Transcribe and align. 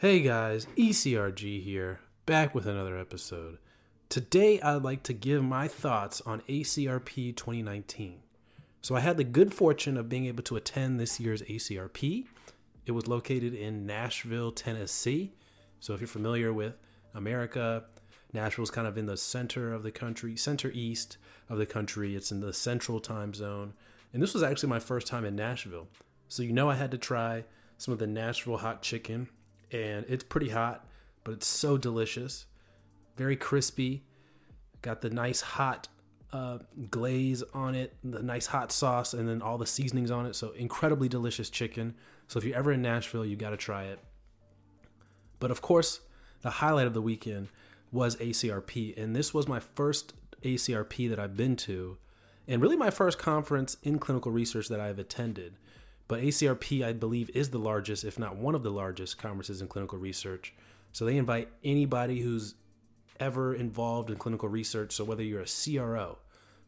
Hey 0.00 0.20
guys, 0.20 0.66
ECRG 0.78 1.62
here, 1.62 2.00
back 2.24 2.54
with 2.54 2.66
another 2.66 2.96
episode. 2.96 3.58
Today 4.08 4.58
I'd 4.58 4.82
like 4.82 5.02
to 5.02 5.12
give 5.12 5.44
my 5.44 5.68
thoughts 5.68 6.22
on 6.22 6.40
ACRP 6.48 7.36
2019. 7.36 8.22
So 8.80 8.96
I 8.96 9.00
had 9.00 9.18
the 9.18 9.24
good 9.24 9.52
fortune 9.52 9.98
of 9.98 10.08
being 10.08 10.24
able 10.24 10.42
to 10.44 10.56
attend 10.56 10.98
this 10.98 11.20
year's 11.20 11.42
ACRP. 11.42 12.24
It 12.86 12.92
was 12.92 13.08
located 13.08 13.52
in 13.52 13.84
Nashville, 13.84 14.52
Tennessee. 14.52 15.34
So 15.80 15.92
if 15.92 16.00
you're 16.00 16.08
familiar 16.08 16.50
with 16.50 16.78
America, 17.12 17.84
Nashville's 18.32 18.70
kind 18.70 18.86
of 18.86 18.96
in 18.96 19.04
the 19.04 19.18
center 19.18 19.70
of 19.70 19.82
the 19.82 19.92
country, 19.92 20.34
center 20.34 20.70
east 20.72 21.18
of 21.50 21.58
the 21.58 21.66
country. 21.66 22.16
It's 22.16 22.32
in 22.32 22.40
the 22.40 22.54
central 22.54 23.00
time 23.00 23.34
zone. 23.34 23.74
And 24.14 24.22
this 24.22 24.32
was 24.32 24.42
actually 24.42 24.70
my 24.70 24.80
first 24.80 25.06
time 25.06 25.26
in 25.26 25.36
Nashville. 25.36 25.88
So 26.26 26.42
you 26.42 26.54
know 26.54 26.70
I 26.70 26.76
had 26.76 26.90
to 26.92 26.96
try 26.96 27.44
some 27.76 27.92
of 27.92 27.98
the 27.98 28.06
Nashville 28.06 28.56
hot 28.56 28.80
chicken 28.80 29.28
and 29.72 30.04
it's 30.08 30.24
pretty 30.24 30.50
hot, 30.50 30.86
but 31.24 31.32
it's 31.32 31.46
so 31.46 31.76
delicious. 31.76 32.46
Very 33.16 33.36
crispy. 33.36 34.04
Got 34.82 35.02
the 35.02 35.10
nice 35.10 35.40
hot 35.40 35.88
uh, 36.32 36.58
glaze 36.90 37.42
on 37.54 37.74
it, 37.74 37.94
the 38.04 38.22
nice 38.22 38.46
hot 38.46 38.72
sauce, 38.72 39.14
and 39.14 39.28
then 39.28 39.42
all 39.42 39.58
the 39.58 39.66
seasonings 39.66 40.10
on 40.10 40.26
it. 40.26 40.34
So 40.34 40.52
incredibly 40.52 41.08
delicious 41.08 41.50
chicken. 41.50 41.94
So 42.28 42.38
if 42.38 42.44
you're 42.44 42.56
ever 42.56 42.72
in 42.72 42.82
Nashville, 42.82 43.26
you 43.26 43.36
got 43.36 43.50
to 43.50 43.56
try 43.56 43.84
it. 43.84 43.98
But 45.38 45.50
of 45.50 45.60
course, 45.60 46.00
the 46.42 46.50
highlight 46.50 46.86
of 46.86 46.94
the 46.94 47.02
weekend 47.02 47.48
was 47.92 48.16
ACRP, 48.16 48.96
and 48.96 49.16
this 49.16 49.34
was 49.34 49.48
my 49.48 49.58
first 49.58 50.14
ACRP 50.42 51.08
that 51.10 51.18
I've 51.18 51.36
been 51.36 51.56
to, 51.56 51.98
and 52.46 52.62
really 52.62 52.76
my 52.76 52.90
first 52.90 53.18
conference 53.18 53.76
in 53.82 53.98
clinical 53.98 54.30
research 54.30 54.68
that 54.68 54.80
I've 54.80 54.98
attended. 54.98 55.54
But 56.10 56.22
ACRP, 56.22 56.84
I 56.84 56.92
believe, 56.92 57.30
is 57.34 57.50
the 57.50 57.60
largest, 57.60 58.02
if 58.02 58.18
not 58.18 58.34
one 58.34 58.56
of 58.56 58.64
the 58.64 58.72
largest, 58.72 59.16
conferences 59.16 59.62
in 59.62 59.68
clinical 59.68 59.96
research. 59.96 60.52
So 60.90 61.04
they 61.04 61.16
invite 61.16 61.48
anybody 61.62 62.18
who's 62.18 62.56
ever 63.20 63.54
involved 63.54 64.10
in 64.10 64.16
clinical 64.16 64.48
research. 64.48 64.90
So 64.90 65.04
whether 65.04 65.22
you're 65.22 65.42
a 65.42 65.46
CRO, 65.46 66.18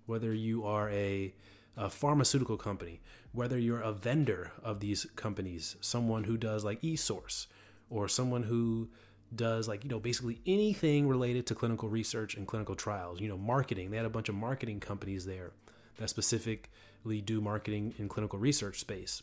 whether 0.07 0.33
you 0.33 0.65
are 0.65 0.89
a, 0.91 1.35
a 1.77 1.91
pharmaceutical 1.91 2.57
company, 2.57 3.01
whether 3.33 3.59
you're 3.59 3.81
a 3.81 3.91
vendor 3.91 4.53
of 4.63 4.79
these 4.79 5.09
companies, 5.17 5.75
someone 5.81 6.23
who 6.23 6.37
does 6.37 6.65
like 6.65 6.81
eSource, 6.81 7.49
or 7.91 8.07
someone 8.07 8.45
who 8.45 8.91
does 9.35 9.67
like 9.67 9.83
you 9.83 9.91
know 9.91 9.99
basically 9.99 10.41
anything 10.47 11.09
related 11.09 11.49
to 11.49 11.57
clinical 11.57 11.89
research 11.89 12.37
and 12.37 12.47
clinical 12.47 12.75
trials 12.75 13.19
you 13.19 13.29
know 13.29 13.39
marketing 13.39 13.91
they 13.91 13.97
had 13.97 14.05
a 14.05 14.11
bunch 14.11 14.29
of 14.29 14.35
marketing 14.35 14.79
companies 14.79 15.25
there 15.25 15.53
that 15.97 16.11
specifically 16.11 17.23
do 17.25 17.41
marketing 17.41 17.95
in 17.97 18.11
clinical 18.11 18.39
research 18.39 18.79
space 18.79 19.23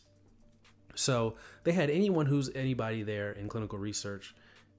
so 0.94 1.34
they 1.64 1.72
had 1.72 1.90
anyone 1.90 2.26
who's 2.26 2.50
anybody 2.54 3.02
there 3.02 3.32
in 3.32 3.48
clinical 3.48 3.78
research. 3.78 4.34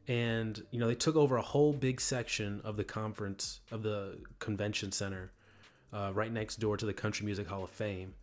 And 0.07 0.61
you 0.71 0.79
know 0.79 0.87
they 0.87 0.95
took 0.95 1.15
over 1.15 1.37
a 1.37 1.41
whole 1.41 1.73
big 1.73 2.01
section 2.01 2.61
of 2.63 2.75
the 2.75 2.83
conference 2.83 3.61
of 3.71 3.83
the 3.83 4.17
convention 4.39 4.91
center 4.91 5.31
uh, 5.93 6.11
right 6.13 6.31
next 6.31 6.59
door 6.59 6.77
to 6.77 6.85
the 6.85 6.93
country 6.93 7.25
music 7.25 7.47
hall 7.47 7.63
of 7.63 7.69
fame 7.69 8.15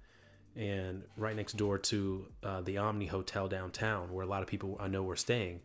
and 0.57 1.05
right 1.17 1.37
next 1.37 1.57
door 1.57 1.79
to 1.79 2.27
uh, 2.43 2.61
the 2.63 2.79
omni 2.79 3.07
hotel 3.07 3.47
downtown 3.47 4.13
where 4.13 4.25
a 4.25 4.29
lot 4.29 4.43
of 4.43 4.49
people 4.49 4.77
i 4.81 4.89
know 4.89 5.03
were 5.03 5.17
staying 5.17 5.61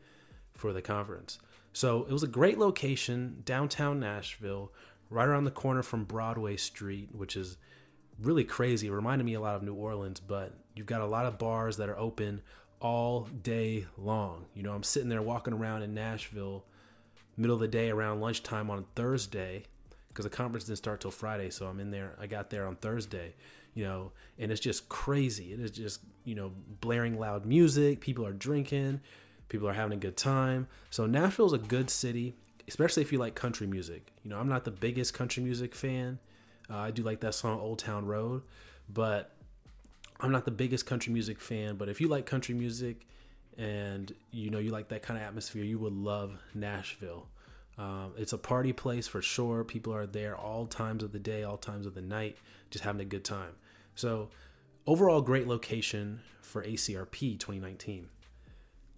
for 0.53 0.71
the 0.71 0.81
conference. 0.81 1.39
So 1.73 2.03
it 2.03 2.11
was 2.11 2.21
a 2.21 2.27
great 2.27 2.59
location 2.59 3.41
downtown 3.43 3.99
nashville 3.99 4.71
right 5.09 5.27
around 5.27 5.45
the 5.45 5.51
corner 5.51 5.81
from 5.81 6.03
broadway 6.03 6.57
street 6.57 7.09
which 7.11 7.35
is 7.35 7.57
really 8.21 8.43
crazy 8.43 8.87
it 8.87 8.91
reminded 8.91 9.25
me 9.25 9.33
a 9.33 9.41
lot 9.41 9.55
of 9.55 9.63
new 9.63 9.73
orleans 9.73 10.19
but 10.19 10.53
you've 10.75 10.87
got 10.87 11.01
a 11.01 11.05
lot 11.05 11.25
of 11.25 11.37
bars 11.37 11.77
that 11.77 11.89
are 11.89 11.97
open 11.97 12.41
all 12.83 13.29
day 13.41 13.85
long. 13.97 14.45
You 14.53 14.61
know, 14.61 14.73
I'm 14.73 14.83
sitting 14.83 15.09
there 15.09 15.21
walking 15.21 15.53
around 15.53 15.81
in 15.81 15.93
Nashville, 15.93 16.65
middle 17.37 17.55
of 17.55 17.61
the 17.61 17.67
day 17.67 17.89
around 17.89 18.19
lunchtime 18.19 18.69
on 18.69 18.85
Thursday, 18.93 19.63
because 20.09 20.25
the 20.25 20.29
conference 20.29 20.65
didn't 20.65 20.77
start 20.77 20.99
till 21.01 21.09
Friday. 21.09 21.49
So 21.49 21.65
I'm 21.65 21.79
in 21.79 21.89
there. 21.89 22.15
I 22.19 22.27
got 22.27 22.49
there 22.49 22.67
on 22.67 22.75
Thursday, 22.75 23.33
you 23.73 23.85
know, 23.85 24.11
and 24.37 24.51
it's 24.51 24.61
just 24.61 24.89
crazy. 24.89 25.53
It 25.53 25.61
is 25.61 25.71
just, 25.71 26.01
you 26.25 26.35
know, 26.35 26.51
blaring 26.81 27.17
loud 27.17 27.45
music. 27.45 28.01
People 28.01 28.27
are 28.27 28.33
drinking. 28.33 28.99
People 29.47 29.69
are 29.69 29.73
having 29.73 29.97
a 29.97 30.01
good 30.01 30.17
time. 30.17 30.67
So 30.89 31.05
Nashville's 31.05 31.53
a 31.53 31.57
good 31.57 31.89
city, 31.89 32.35
especially 32.67 33.01
if 33.01 33.13
you 33.13 33.17
like 33.17 33.33
country 33.33 33.65
music. 33.65 34.11
You 34.23 34.29
know, 34.29 34.39
I'm 34.39 34.49
not 34.49 34.65
the 34.65 34.71
biggest 34.71 35.13
country 35.13 35.41
music 35.41 35.73
fan. 35.73 36.19
Uh, 36.69 36.77
I 36.77 36.91
do 36.91 37.03
like 37.03 37.19
that 37.21 37.33
song 37.33 37.59
Old 37.59 37.79
Town 37.79 38.05
Road, 38.05 38.43
but 38.89 39.35
I'm 40.19 40.31
not 40.31 40.45
the 40.45 40.51
biggest 40.51 40.85
country 40.85 41.11
music 41.11 41.39
fan, 41.39 41.75
but 41.75 41.89
if 41.89 41.99
you 41.99 42.07
like 42.07 42.25
country 42.25 42.55
music 42.55 43.05
and 43.57 44.13
you 44.31 44.49
know 44.49 44.59
you 44.59 44.71
like 44.71 44.89
that 44.89 45.01
kind 45.01 45.19
of 45.19 45.25
atmosphere, 45.25 45.63
you 45.63 45.79
would 45.79 45.93
love 45.93 46.37
Nashville. 46.53 47.27
Um, 47.77 48.13
it's 48.17 48.33
a 48.33 48.37
party 48.37 48.71
place 48.71 49.07
for 49.07 49.21
sure. 49.21 49.63
People 49.63 49.93
are 49.93 50.05
there 50.05 50.35
all 50.35 50.65
times 50.67 51.03
of 51.03 51.11
the 51.11 51.19
day, 51.19 51.43
all 51.43 51.57
times 51.57 51.85
of 51.85 51.95
the 51.95 52.01
night, 52.01 52.37
just 52.69 52.83
having 52.83 53.01
a 53.01 53.05
good 53.05 53.23
time. 53.23 53.53
So, 53.95 54.29
overall, 54.85 55.21
great 55.21 55.47
location 55.47 56.21
for 56.41 56.63
ACRP 56.63 57.39
2019. 57.39 58.09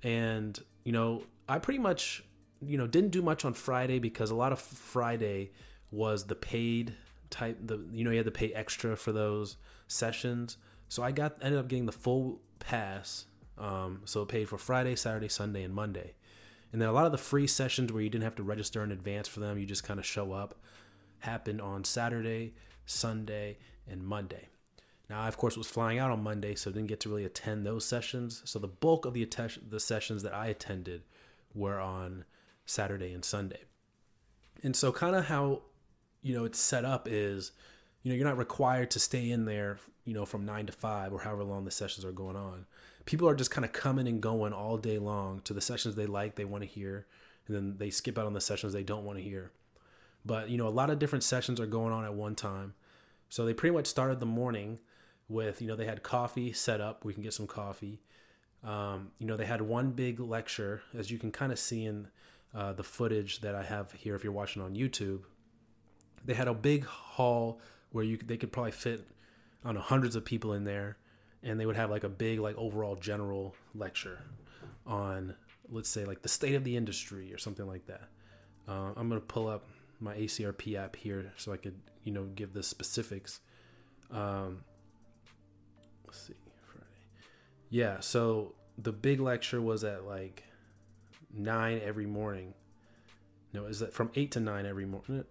And, 0.04 0.60
you 0.84 0.92
know, 0.92 1.24
I 1.48 1.60
pretty 1.60 1.80
much, 1.80 2.24
you 2.62 2.78
know, 2.78 2.86
didn't 2.86 3.12
do 3.12 3.22
much 3.22 3.46
on 3.46 3.54
Friday 3.54 4.00
because 4.00 4.30
a 4.30 4.36
lot 4.36 4.52
of 4.52 4.60
Friday 4.60 5.52
was 5.90 6.26
the 6.26 6.36
paid 6.36 6.96
type, 7.30 7.58
the, 7.66 7.80
you 7.92 8.04
know, 8.04 8.12
you 8.12 8.18
had 8.18 8.26
to 8.26 8.32
pay 8.32 8.54
extra 8.54 8.96
for 8.96 9.12
those 9.12 9.58
sessions. 9.88 10.58
So 10.88 11.04
I 11.04 11.12
got 11.12 11.38
ended 11.42 11.60
up 11.60 11.68
getting 11.68 11.86
the 11.86 11.92
full 11.92 12.42
pass. 12.60 13.26
Um, 13.58 14.02
so 14.06 14.22
it 14.22 14.28
paid 14.28 14.50
for 14.50 14.58
Friday, 14.58 14.96
Saturday, 14.96 15.30
Sunday, 15.30 15.64
and 15.64 15.74
Monday. 15.74 16.14
And 16.72 16.82
then 16.82 16.90
a 16.90 16.94
lot 16.94 17.06
of 17.06 17.12
the 17.12 17.18
free 17.18 17.48
sessions 17.48 17.92
where 17.92 18.04
you 18.04 18.10
didn't 18.10 18.26
have 18.26 18.36
to 18.36 18.44
register 18.44 18.84
in 18.84 18.92
advance 18.92 19.28
for 19.28 19.40
them, 19.40 19.58
you 19.58 19.66
just 19.66 19.84
kind 19.84 20.00
of 20.00 20.06
show 20.06 20.34
up, 20.34 20.60
happened 21.20 21.62
on 21.62 21.84
Saturday, 21.84 22.54
Sunday, 22.86 23.58
and 23.88 24.04
Monday. 24.04 24.50
Now, 25.10 25.22
I, 25.22 25.28
of 25.28 25.38
course, 25.38 25.56
was 25.56 25.68
flying 25.68 26.00
out 26.00 26.12
on 26.12 26.24
Monday, 26.24 26.56
so 26.56 26.72
didn't 26.72 26.88
get 26.88 27.00
to 27.02 27.10
really 27.10 27.26
attend 27.26 27.66
those 27.66 27.86
sessions. 27.86 28.42
So 28.46 28.60
the 28.60 28.68
bulk 28.68 29.06
of 29.06 29.14
the, 29.14 29.24
att- 29.24 29.70
the 29.70 29.80
sessions 29.80 30.24
that 30.24 30.34
I 30.34 30.48
attended 30.48 31.04
were 31.54 31.80
on 31.80 32.26
Saturday 32.66 33.14
and 33.14 33.24
Sunday. 33.24 33.62
And 34.64 34.76
so, 34.76 34.92
kind 34.92 35.16
of 35.16 35.26
how 35.26 35.62
you 36.26 36.34
know 36.34 36.44
it's 36.44 36.60
set 36.60 36.84
up 36.84 37.08
is 37.08 37.52
you 38.02 38.10
know 38.10 38.16
you're 38.16 38.28
not 38.28 38.38
required 38.38 38.90
to 38.90 39.00
stay 39.00 39.30
in 39.30 39.46
there 39.46 39.78
you 40.06 40.14
know 40.14 40.26
from 40.26 40.44
nine 40.44 40.66
to 40.66 40.74
five 40.74 41.14
or 41.14 41.20
however 41.20 41.44
long 41.44 41.64
the 41.64 41.72
sessions 41.72 42.04
are 42.04 42.12
going 42.12 42.36
on. 42.36 42.66
People 43.06 43.30
are 43.30 43.36
just 43.36 43.52
kind 43.52 43.64
of 43.64 43.72
coming 43.72 44.08
and 44.08 44.20
going 44.20 44.52
all 44.52 44.78
day 44.78 44.98
long 44.98 45.40
to 45.42 45.54
the 45.54 45.62
sessions 45.62 45.94
they 45.94 46.08
like 46.08 46.34
they 46.34 46.44
want 46.44 46.64
to 46.64 46.68
hear 46.68 47.06
and 47.46 47.56
then 47.56 47.76
they 47.78 47.92
skip 47.92 48.18
out 48.18 48.26
on 48.26 48.34
the 48.34 48.42
sessions 48.42 48.74
they 48.74 48.82
don't 48.82 49.06
want 49.06 49.20
to 49.20 49.24
hear. 49.24 49.52
But 50.26 50.50
you 50.50 50.58
know 50.58 50.68
a 50.68 50.70
lot 50.70 50.90
of 50.90 50.98
different 50.98 51.24
sessions 51.24 51.60
are 51.60 51.68
going 51.68 51.94
on 51.94 52.04
at 52.04 52.16
one 52.16 52.34
time. 52.34 52.74
So 53.30 53.46
they 53.46 53.54
pretty 53.54 53.76
much 53.76 53.86
started 53.86 54.20
the 54.20 54.26
morning 54.26 54.80
with 55.30 55.62
you 55.62 55.68
know 55.68 55.76
they 55.76 55.86
had 55.86 56.02
coffee 56.02 56.54
set 56.54 56.82
up 56.82 57.06
we 57.06 57.14
can 57.14 57.22
get 57.22 57.36
some 57.36 57.48
coffee. 57.48 58.02
Um, 58.64 59.12
you 59.20 59.28
know 59.28 59.38
they 59.38 59.46
had 59.46 59.62
one 59.62 59.92
big 59.92 60.20
lecture 60.20 60.82
as 60.98 61.12
you 61.12 61.20
can 61.20 61.32
kind 61.32 61.52
of 61.52 61.60
see 61.60 61.86
in 61.86 62.08
uh, 62.56 62.74
the 62.74 62.84
footage 62.84 63.42
that 63.42 63.54
i 63.54 63.62
have 63.62 63.92
here 63.92 64.16
if 64.16 64.24
you're 64.24 64.32
watching 64.32 64.62
on 64.62 64.76
youtube 64.76 65.24
they 66.26 66.34
had 66.34 66.48
a 66.48 66.54
big 66.54 66.86
hall 66.86 67.60
where 67.92 68.04
you 68.04 68.18
they 68.18 68.38
could 68.38 68.52
probably 68.52 68.72
fit 68.72 69.06
I 69.64 69.70
don't 69.70 69.76
know 69.76 69.82
hundreds 69.82 70.16
of 70.16 70.24
people 70.24 70.54
in 70.54 70.64
there, 70.64 70.98
and 71.42 71.60
they 71.60 71.66
would 71.66 71.76
have 71.76 71.90
like 71.90 72.04
a 72.04 72.10
big 72.10 72.40
like 72.40 72.56
overall 72.58 72.96
general 72.96 73.56
lecture 73.74 74.20
on 74.86 75.36
let's 75.70 75.90
say 75.90 76.06
like 76.06 76.22
the 76.22 76.30
state 76.30 76.56
of 76.56 76.64
the 76.64 76.78
industry 76.78 77.34
or 77.34 77.38
something 77.38 77.68
like 77.68 77.88
that. 77.88 78.10
Uh, 78.68 78.92
I'm 78.96 79.10
gonna 79.10 79.22
pull 79.22 79.48
up 79.48 79.66
my 80.00 80.16
ACRP 80.16 80.76
app 80.76 80.96
here 80.96 81.32
so 81.38 81.52
I 81.52 81.58
could 81.58 81.80
you 82.04 82.12
know 82.12 82.26
give 82.36 82.54
the 82.54 82.64
specifics. 82.64 83.40
Um, 84.12 84.64
let's 86.06 86.22
see 86.28 86.34
Friday. 86.68 86.86
Yeah, 87.70 88.00
so 88.02 88.54
the 88.78 88.92
big 88.92 89.20
lecture 89.20 89.62
was 89.62 89.84
at 89.84 90.06
like 90.06 90.44
nine 91.34 91.82
every 91.84 92.06
morning. 92.06 92.54
No, 93.54 93.66
is 93.66 93.80
that 93.80 93.94
from 93.94 94.12
eight 94.16 94.32
to 94.32 94.40
nine 94.40 94.66
every 94.66 94.86
morning? 94.86 95.24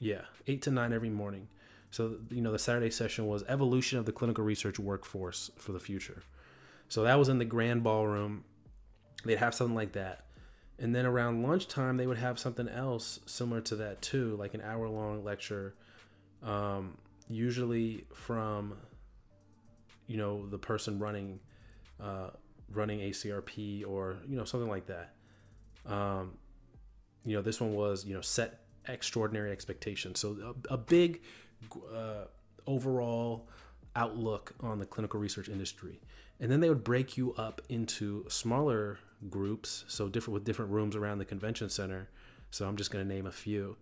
Yeah, 0.00 0.22
eight 0.46 0.62
to 0.62 0.70
nine 0.70 0.92
every 0.92 1.10
morning. 1.10 1.46
So 1.90 2.16
you 2.30 2.40
know 2.40 2.52
the 2.52 2.58
Saturday 2.58 2.90
session 2.90 3.26
was 3.26 3.44
evolution 3.46 3.98
of 3.98 4.06
the 4.06 4.12
clinical 4.12 4.42
research 4.42 4.78
workforce 4.78 5.50
for 5.56 5.72
the 5.72 5.80
future. 5.80 6.22
So 6.88 7.04
that 7.04 7.18
was 7.18 7.28
in 7.28 7.38
the 7.38 7.44
grand 7.44 7.84
ballroom. 7.84 8.44
They'd 9.24 9.36
have 9.36 9.54
something 9.54 9.76
like 9.76 9.92
that. 9.92 10.24
And 10.78 10.94
then 10.94 11.04
around 11.04 11.42
lunchtime, 11.42 11.98
they 11.98 12.06
would 12.06 12.16
have 12.16 12.38
something 12.38 12.66
else 12.66 13.20
similar 13.26 13.60
to 13.62 13.76
that 13.76 14.00
too, 14.00 14.34
like 14.36 14.54
an 14.54 14.62
hour 14.62 14.88
long 14.88 15.22
lecture, 15.22 15.74
um, 16.42 16.96
usually 17.28 18.06
from, 18.14 18.74
you 20.06 20.16
know, 20.16 20.46
the 20.46 20.58
person 20.58 20.98
running, 20.98 21.38
uh, 22.02 22.30
running 22.72 23.00
ACRP 23.00 23.86
or 23.86 24.16
you 24.26 24.36
know 24.36 24.44
something 24.44 24.70
like 24.70 24.86
that. 24.86 25.14
Um, 25.84 26.38
you 27.26 27.36
know, 27.36 27.42
this 27.42 27.60
one 27.60 27.74
was 27.74 28.06
you 28.06 28.14
know 28.14 28.22
set 28.22 28.59
extraordinary 28.88 29.52
expectations. 29.52 30.20
So 30.20 30.54
a, 30.70 30.74
a 30.74 30.78
big 30.78 31.20
uh, 31.94 32.24
overall 32.66 33.48
outlook 33.96 34.54
on 34.60 34.78
the 34.78 34.86
clinical 34.86 35.20
research 35.20 35.48
industry. 35.48 36.00
And 36.38 36.50
then 36.50 36.60
they 36.60 36.68
would 36.68 36.84
break 36.84 37.16
you 37.16 37.34
up 37.34 37.60
into 37.68 38.24
smaller 38.28 38.98
groups, 39.28 39.84
so 39.88 40.08
different 40.08 40.34
with 40.34 40.44
different 40.44 40.70
rooms 40.70 40.96
around 40.96 41.18
the 41.18 41.24
convention 41.24 41.68
center. 41.68 42.08
So 42.50 42.66
I'm 42.66 42.76
just 42.76 42.90
going 42.90 43.06
to 43.06 43.14
name 43.14 43.26
a 43.26 43.32
few 43.32 43.76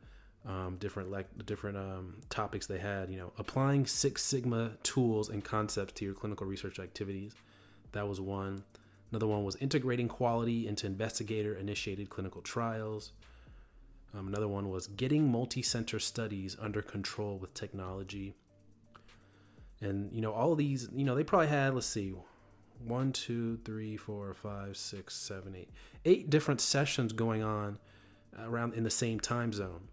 um, 0.47 0.77
different 0.79 1.11
like 1.11 1.27
different 1.47 1.77
um, 1.77 2.17
topics 2.31 2.67
they 2.67 2.79
had. 2.79 3.11
You 3.11 3.19
know, 3.19 3.33
applying 3.39 3.87
Six 3.87 4.25
Sigma 4.25 4.73
tools 4.83 5.29
and 5.29 5.45
concepts 5.45 5.93
to 5.95 6.05
your 6.05 6.15
clinical 6.15 6.47
research 6.47 6.79
activities. 6.79 7.35
That 7.93 8.09
was 8.09 8.21
one. 8.21 8.65
Another 9.11 9.27
one 9.27 9.45
was 9.45 9.57
integrating 9.57 10.09
quality 10.09 10.67
into 10.67 10.87
investigator 10.87 11.55
initiated 11.55 12.11
clinical 12.11 12.43
trials. 12.43 13.13
Um, 14.15 14.29
another 14.29 14.49
one 14.49 14.71
was 14.71 14.87
getting 14.87 15.31
multi 15.31 15.63
center 15.63 15.99
studies 15.99 16.57
under 16.61 16.83
control 16.83 17.39
with 17.39 17.55
technology. 17.55 18.35
And, 19.81 20.13
you 20.13 20.21
know, 20.21 20.33
all 20.33 20.55
these, 20.55 20.89
you 20.93 21.05
know, 21.05 21.15
they 21.15 21.25
probably 21.25 21.49
had, 21.49 21.75
let's 21.75 21.87
see, 21.87 22.15
one, 22.85 23.13
two, 23.13 23.59
three, 23.65 23.97
four, 23.97 24.33
five, 24.35 24.77
six, 24.77 25.15
seven, 25.15 25.55
eight, 25.55 25.71
eight 26.05 26.31
different 26.31 26.61
sessions 26.61 27.13
going 27.13 27.43
on 27.43 27.79
around 28.39 28.75
in 28.75 28.83
the 28.83 28.91
same 28.91 29.21
time 29.21 29.53
zone 29.53 29.89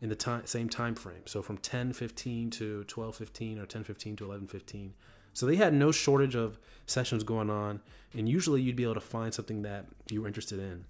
in 0.00 0.08
the 0.08 0.16
time, 0.16 0.46
same 0.46 0.68
time 0.68 0.94
frame. 0.94 1.26
So 1.26 1.42
from 1.42 1.58
10:15 1.58 2.50
to 2.52 2.84
12:15 2.84 3.58
or 3.58 3.66
10:15 3.66 4.16
to 4.16 4.24
11:15. 4.24 4.94
So 5.32 5.46
they 5.46 5.56
had 5.56 5.74
no 5.74 5.92
shortage 5.92 6.34
of 6.34 6.58
sessions 6.86 7.22
going 7.22 7.50
on, 7.50 7.82
and 8.14 8.28
usually 8.28 8.62
you'd 8.62 8.76
be 8.76 8.84
able 8.84 8.94
to 8.94 9.00
find 9.00 9.34
something 9.34 9.62
that 9.62 9.86
you 10.10 10.22
were 10.22 10.26
interested 10.26 10.58
in. 10.58 10.86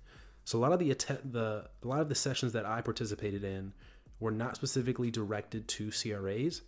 So 0.47 0.61
a 0.61 0.61
lot 0.61 0.73
of 0.73 0.79
the 0.79 0.95
the 1.25 1.69
a 1.83 1.87
lot 1.89 2.01
of 2.01 2.09
the 2.09 2.15
sessions 2.15 2.53
that 2.53 2.65
I 2.65 2.81
participated 2.81 3.43
in 3.43 3.73
were 4.21 4.31
not 4.31 4.55
specifically 4.55 5.11
directed 5.11 5.67
to 5.67 5.91
CRAs, 5.91 6.63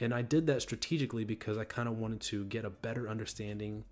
and 0.00 0.14
I 0.14 0.22
did 0.22 0.46
that 0.46 0.62
strategically 0.62 1.24
because 1.24 1.58
I 1.58 1.64
kind 1.64 1.86
of 1.86 1.98
wanted 1.98 2.22
to 2.22 2.46
get 2.46 2.64
a 2.64 2.70
better 2.70 3.06
understanding 3.06 3.84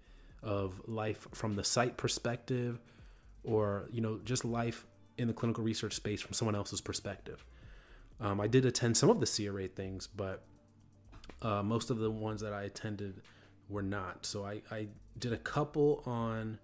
of 0.42 0.80
life 0.88 1.28
from 1.32 1.56
the 1.56 1.62
site 1.62 1.98
perspective, 1.98 2.80
or 3.44 3.86
you 3.92 4.00
know 4.00 4.18
just 4.24 4.46
life 4.46 4.86
in 5.18 5.28
the 5.28 5.34
clinical 5.34 5.62
research 5.62 5.92
space 5.92 6.22
from 6.22 6.32
someone 6.32 6.54
else's 6.54 6.80
perspective. 6.80 7.44
Um, 8.18 8.40
I 8.40 8.46
did 8.46 8.64
attend 8.64 8.96
some 8.96 9.10
of 9.10 9.20
the 9.20 9.26
CRA 9.26 9.68
things, 9.68 10.06
but 10.06 10.42
uh, 11.42 11.62
most 11.62 11.90
of 11.90 11.98
the 11.98 12.10
ones 12.10 12.40
that 12.40 12.54
I 12.54 12.62
attended 12.62 13.20
were 13.68 13.82
not. 13.82 14.24
So 14.24 14.46
I, 14.46 14.62
I 14.70 14.86
did 15.18 15.34
a 15.34 15.38
couple 15.38 16.02
on 16.06 16.58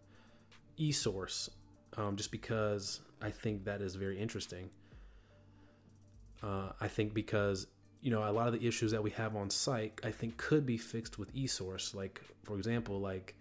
eSource 0.78 1.50
um, 1.96 2.16
just 2.16 2.30
because 2.30 3.00
I 3.20 3.30
think 3.30 3.64
that 3.64 3.80
is 3.80 3.94
very 3.94 4.18
interesting. 4.18 4.70
Uh, 6.42 6.70
I 6.80 6.88
think 6.88 7.14
because 7.14 7.66
you 8.00 8.10
know 8.10 8.28
a 8.28 8.30
lot 8.30 8.46
of 8.46 8.52
the 8.52 8.66
issues 8.66 8.92
that 8.92 9.02
we 9.02 9.10
have 9.10 9.34
on 9.34 9.50
site, 9.50 10.00
I 10.04 10.10
think 10.10 10.36
could 10.36 10.66
be 10.66 10.76
fixed 10.76 11.18
with 11.18 11.34
eSource. 11.34 11.94
Like 11.94 12.20
for 12.44 12.56
example, 12.56 13.00
like 13.00 13.34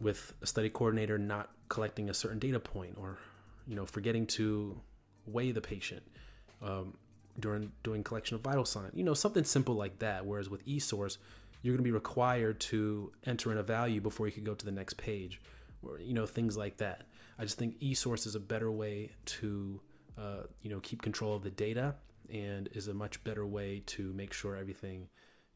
with 0.00 0.32
a 0.42 0.46
study 0.46 0.70
coordinator 0.70 1.18
not 1.18 1.50
collecting 1.68 2.08
a 2.08 2.14
certain 2.14 2.38
data 2.38 2.60
point, 2.60 2.96
or 2.98 3.18
you 3.66 3.74
know 3.74 3.86
forgetting 3.86 4.26
to 4.26 4.80
weigh 5.26 5.52
the 5.52 5.60
patient. 5.60 6.02
Um, 6.60 6.94
during 7.40 7.72
doing 7.82 8.02
collection 8.02 8.34
of 8.34 8.40
vital 8.40 8.64
signs. 8.64 8.92
You 8.94 9.04
know, 9.04 9.14
something 9.14 9.44
simple 9.44 9.74
like 9.74 9.98
that. 10.00 10.26
Whereas 10.26 10.50
with 10.50 10.66
eSource, 10.66 11.18
you're 11.62 11.72
going 11.72 11.84
to 11.84 11.88
be 11.88 11.92
required 11.92 12.60
to 12.60 13.12
enter 13.24 13.52
in 13.52 13.58
a 13.58 13.62
value 13.62 14.00
before 14.00 14.26
you 14.26 14.32
can 14.32 14.44
go 14.44 14.54
to 14.54 14.64
the 14.64 14.72
next 14.72 14.96
page, 14.96 15.40
or 15.82 16.00
you 16.00 16.14
know 16.14 16.26
things 16.26 16.56
like 16.56 16.78
that. 16.78 17.04
I 17.38 17.42
just 17.42 17.58
think 17.58 17.78
eSource 17.80 18.26
is 18.26 18.34
a 18.34 18.40
better 18.40 18.70
way 18.70 19.10
to 19.26 19.80
uh, 20.18 20.42
you 20.62 20.70
know 20.70 20.80
keep 20.80 21.02
control 21.02 21.36
of 21.36 21.42
the 21.42 21.50
data 21.50 21.94
and 22.32 22.68
is 22.72 22.88
a 22.88 22.94
much 22.94 23.22
better 23.24 23.46
way 23.46 23.82
to 23.86 24.12
make 24.12 24.32
sure 24.32 24.56
everything 24.56 25.08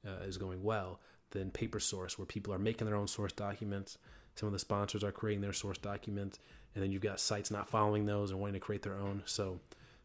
uh, 0.07 0.25
is 0.25 0.39
going 0.39 0.63
well 0.63 1.01
than 1.31 1.51
paper 1.51 1.81
source 1.81 2.19
where 2.19 2.27
people 2.27 2.53
are 2.53 2.59
making 2.59 2.87
their 2.87 2.97
own 2.97 3.09
source 3.09 3.33
documents 3.33 3.99
some 4.35 4.47
of 4.47 4.53
the 4.53 4.59
sponsors 4.59 5.05
are 5.05 5.13
creating 5.13 5.43
their 5.43 5.53
source 5.53 5.79
documents 5.79 6.39
and 6.75 6.83
then 6.83 6.91
you've 6.91 7.03
got 7.03 7.21
sites 7.21 7.51
not 7.51 7.69
following 7.69 8.07
those 8.07 8.31
and 8.31 8.41
wanting 8.41 8.55
to 8.55 8.61
create 8.61 8.83
their 8.83 8.97
own 8.97 9.23
so 9.27 9.59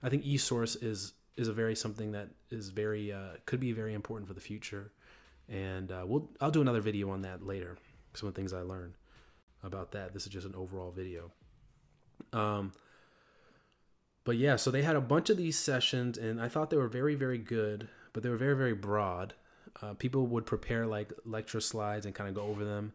i 0.03 0.09
think 0.09 0.25
esource 0.25 0.81
is 0.83 1.13
is 1.37 1.47
a 1.47 1.53
very 1.53 1.75
something 1.75 2.11
that 2.11 2.29
is 2.49 2.69
very 2.69 3.13
uh, 3.13 3.37
could 3.45 3.59
be 3.59 3.71
very 3.71 3.93
important 3.93 4.27
for 4.27 4.33
the 4.33 4.41
future, 4.41 4.91
and 5.47 5.91
uh, 5.91 6.03
we'll 6.05 6.29
I'll 6.41 6.51
do 6.51 6.61
another 6.61 6.81
video 6.81 7.11
on 7.11 7.21
that 7.21 7.45
later. 7.45 7.77
Some 8.15 8.27
of 8.27 8.33
the 8.33 8.41
things 8.41 8.53
I 8.53 8.61
learned 8.61 8.93
about 9.63 9.91
that. 9.91 10.13
This 10.13 10.23
is 10.23 10.33
just 10.33 10.47
an 10.47 10.55
overall 10.55 10.91
video. 10.91 11.31
Um, 12.33 12.73
but 14.23 14.37
yeah, 14.37 14.57
so 14.57 14.71
they 14.71 14.81
had 14.81 14.95
a 14.95 15.01
bunch 15.01 15.29
of 15.29 15.37
these 15.37 15.57
sessions, 15.57 16.17
and 16.17 16.41
I 16.41 16.49
thought 16.49 16.69
they 16.69 16.77
were 16.77 16.87
very 16.87 17.15
very 17.15 17.37
good, 17.37 17.87
but 18.13 18.23
they 18.23 18.29
were 18.29 18.37
very 18.37 18.55
very 18.55 18.73
broad. 18.73 19.33
Uh, 19.81 19.93
people 19.93 20.27
would 20.27 20.45
prepare 20.45 20.85
like 20.87 21.13
lecture 21.25 21.59
slides 21.59 22.05
and 22.05 22.15
kind 22.15 22.29
of 22.29 22.35
go 22.35 22.41
over 22.41 22.65
them, 22.65 22.93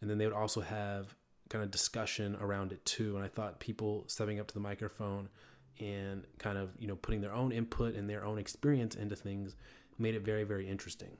and 0.00 0.10
then 0.10 0.18
they 0.18 0.26
would 0.26 0.34
also 0.34 0.60
have 0.60 1.14
kind 1.48 1.62
of 1.64 1.70
discussion 1.70 2.36
around 2.40 2.72
it 2.72 2.84
too. 2.84 3.16
And 3.16 3.24
I 3.24 3.28
thought 3.28 3.60
people 3.60 4.04
stepping 4.06 4.40
up 4.40 4.46
to 4.48 4.54
the 4.54 4.60
microphone 4.60 5.28
and 5.80 6.24
kind 6.38 6.56
of 6.56 6.70
you 6.78 6.86
know 6.86 6.96
putting 6.96 7.20
their 7.20 7.32
own 7.32 7.52
input 7.52 7.94
and 7.94 8.08
their 8.08 8.24
own 8.24 8.38
experience 8.38 8.94
into 8.94 9.16
things 9.16 9.56
made 9.98 10.14
it 10.14 10.22
very 10.22 10.44
very 10.44 10.68
interesting 10.68 11.16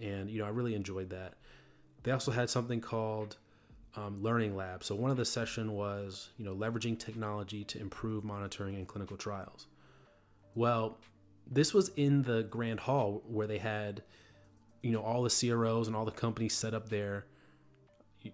and 0.00 0.30
you 0.30 0.38
know 0.38 0.46
i 0.46 0.48
really 0.48 0.74
enjoyed 0.74 1.10
that 1.10 1.34
they 2.02 2.10
also 2.10 2.32
had 2.32 2.48
something 2.48 2.80
called 2.80 3.36
um, 3.96 4.22
learning 4.22 4.56
lab. 4.56 4.82
So 4.82 4.94
one 4.94 5.10
of 5.10 5.16
the 5.16 5.24
session 5.24 5.72
was 5.72 6.30
you 6.36 6.44
know 6.44 6.54
leveraging 6.54 6.98
technology 6.98 7.64
to 7.64 7.80
improve 7.80 8.24
monitoring 8.24 8.74
in 8.74 8.86
clinical 8.86 9.16
trials. 9.16 9.66
Well 10.54 10.98
this 11.46 11.74
was 11.74 11.90
in 11.96 12.22
the 12.22 12.42
grand 12.44 12.80
hall 12.80 13.22
where 13.26 13.46
they 13.46 13.58
had 13.58 14.02
you 14.82 14.92
know 14.92 15.02
all 15.02 15.22
the 15.22 15.30
cros 15.30 15.86
and 15.86 15.96
all 15.96 16.04
the 16.04 16.10
companies 16.10 16.54
set 16.54 16.74
up 16.74 16.88
their 16.88 17.26